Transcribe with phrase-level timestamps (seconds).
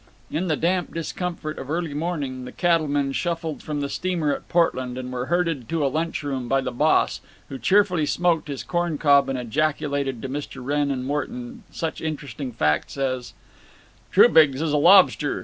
[0.31, 4.97] In the damp discomfort of early morning the cattlemen shuffled from the steamer at Portland
[4.97, 8.97] and were herded to a lunch room by the boss, who cheerfully smoked his corn
[8.97, 10.65] cob and ejaculated to Mr.
[10.65, 13.33] Wrenn and Morton such interesting facts as:
[14.11, 15.39] "Trubiggs is a lobster.